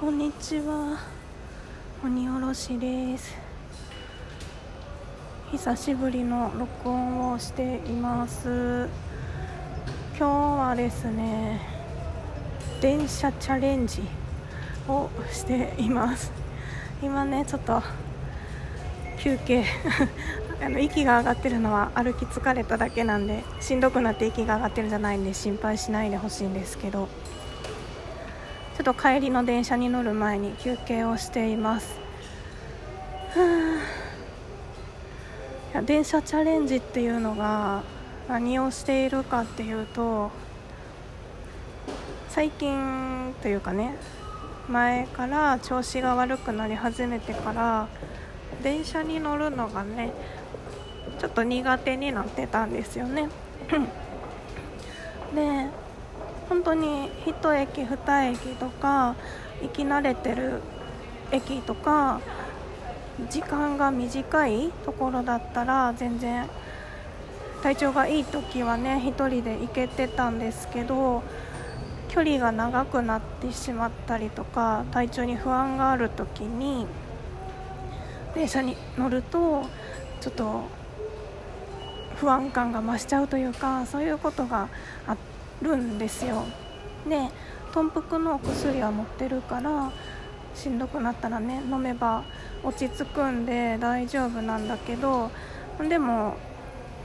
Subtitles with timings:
[0.00, 0.96] こんにちは。
[2.04, 3.34] 鬼おろしです。
[5.50, 8.88] 久しぶりの録音をしています。
[10.16, 11.60] 今日はですね
[12.80, 14.02] 電車チャレンジ
[14.86, 16.30] をしています。
[17.02, 17.82] 今ねちょっと
[19.18, 19.64] 休憩。
[20.62, 27.08] あの息が上がってるのは歩き疲れただけなんでしんどくなって息が上がってるんじゃないんで心配しないでほしいんですけど。
[28.78, 31.98] ちょっと帰りの電車に乗る前に休憩をしています。
[35.72, 37.82] いや電車チャレンジっていうのが
[38.28, 40.30] 何をしているかっていうと
[42.28, 43.96] 最近というかね
[44.68, 47.88] 前から調子が悪くなり始めてから
[48.62, 50.12] 電車に乗るのがね
[51.18, 53.28] ちょっと苦手になってたんですよね。
[55.34, 55.87] で
[56.48, 59.14] 本当に1駅2駅とか
[59.62, 60.62] 行き慣れてる
[61.30, 62.20] 駅とか
[63.30, 66.48] 時間が短いところだったら全然
[67.62, 71.22] 体調がいい時はね1人で行けてたんですけど
[72.08, 76.86] 距離が長くなってしまったりとか体調に不安がある時に
[78.34, 79.64] 電車に乗ると
[80.20, 80.62] ちょっと
[82.16, 84.68] 不安感が増しちゃうというかそういうことが
[85.06, 86.44] あってるんですよ。
[87.08, 87.28] で
[87.72, 89.92] 豚腹のお薬は持ってるから
[90.54, 92.24] しんどくなったらね飲めば
[92.62, 95.30] 落ち着くんで大丈夫なんだけど
[95.88, 96.34] でも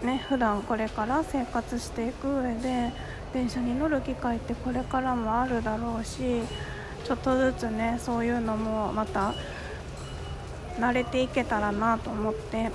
[0.03, 2.91] ね普段これから生活していく上で
[3.33, 6.41] 電車に乗る機会ってこれからもあるだろうし
[7.03, 9.33] ちょっとずつねそういうのもまた
[10.79, 12.71] 慣れていけたらなと思って、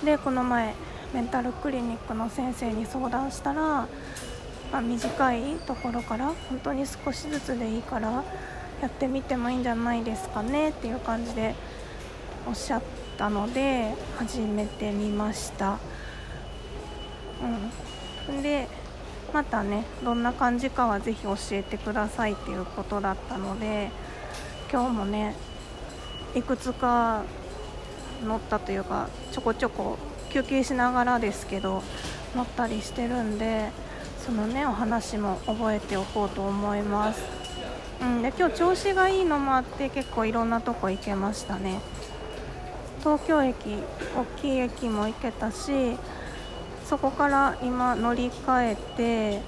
[0.00, 0.74] うん、でこの前
[1.14, 3.88] メンタルクリニックの先生に相談したら、ま
[4.78, 8.24] あ、短いところから本当に少しずつでいいから
[8.80, 11.54] やってみてもいいんじゃないですかねっていう感じで
[12.46, 12.82] おっしゃっ
[13.16, 15.78] たので始めてみました。
[18.28, 18.68] うん、で
[19.32, 23.90] またねどんな感じかはぜひ教えてくださいっていうことだったので
[24.70, 25.34] 今日もね
[26.34, 27.22] いくつか
[28.24, 29.98] 乗ったというかちょこちょこ
[30.36, 31.82] 休憩しながらですけど
[32.34, 33.70] 乗ったりしてるんで
[34.22, 37.22] そのねお話も覚えておこうと思います、
[38.02, 41.80] うん、で今日調子がいいのもあって結構いろんなとこ行けましたね。
[43.00, 43.54] 東京駅
[44.14, 45.96] 大きい駅も行けたし
[46.84, 49.42] そこから今乗り換えて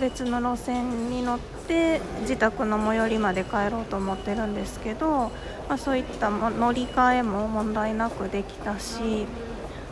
[0.00, 5.30] 別の路線に乗って自宅の最寄りまで帰ろうと思ってるんですけど、
[5.68, 9.26] まあ、そういった乗り換えも問題なくできたし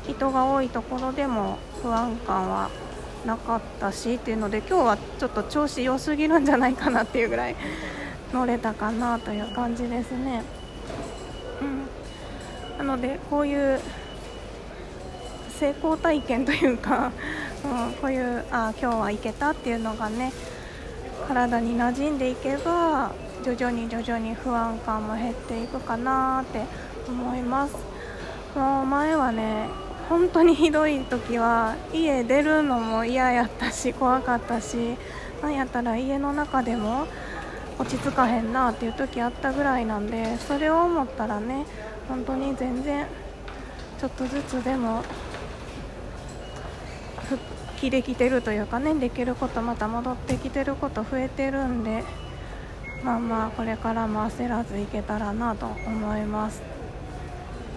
[0.08, 2.70] 人が多いところでも不安感は
[3.26, 7.56] なかったしっていうので今日はちょっと調子良すぎるんじゃないかなっていうぐらい
[8.32, 10.42] 乗れたかなという感じですね。
[11.60, 13.80] うん、なのでこういう
[15.58, 17.12] 成功体験というか、
[17.64, 20.32] うん、こういうあ今日は行けたっていうのがね
[21.28, 23.12] 体に馴染んでいけば
[23.44, 26.64] 徐々に徐々に不安感も減っていくかなって
[27.08, 27.76] 思います
[28.56, 29.68] もう前はね
[30.12, 34.76] 本当にひどい時は家出るのも嫌やったし怖かったし
[35.40, 37.06] なんやったら家の中でも
[37.78, 41.64] 落ち着かへんなっていう時あったぐらいなんでそれを思ったらね
[42.08, 43.06] 本当に全然
[43.98, 45.02] ちょっとずつでも
[47.30, 47.40] 復
[47.80, 52.04] 帰できてるというかねできることまた戻ってきてること増えてるんで
[53.02, 56.60] まあまあこれからも焦らずいけたらなと思います。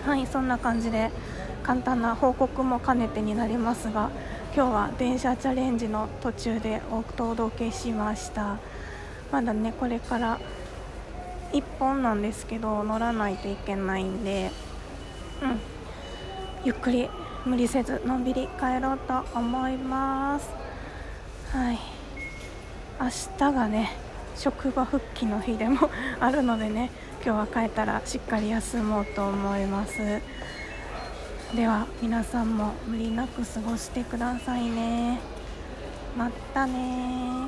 [0.06, 1.10] はいそんな感じで
[1.66, 4.12] 簡単な報告も兼ねてになりますが
[4.56, 8.58] 今日は電車チャレンジの途中でお届けしました。
[9.32, 10.40] まだねこれから
[11.54, 14.52] 1本なんですけど乗らないといけないんで
[15.42, 15.60] うん。
[16.64, 17.10] ゆっくり
[17.46, 20.48] 無理せずのんびり帰ろうと思います。
[21.52, 21.80] はい。
[23.02, 23.10] 明
[23.40, 23.92] 日がね
[24.36, 25.90] 職場復帰の日でも
[26.20, 26.92] あるのでね
[27.26, 30.22] 今日は帰ったらしっかり休もうと思います。
[31.56, 35.22] では皆さんも無理なく過ごしてくださいね。
[36.18, 37.48] またね